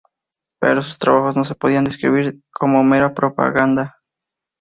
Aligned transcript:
Pero 0.59 0.81
sus 0.81 0.97
trabajos 0.97 1.35
no 1.35 1.43
se 1.43 1.53
podían 1.53 1.83
describir 1.83 2.39
como 2.51 2.83
mera 2.83 3.13
propaganda. 3.13 3.99